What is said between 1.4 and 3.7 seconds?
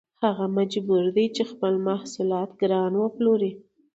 خپل محصولات ګران وپلوري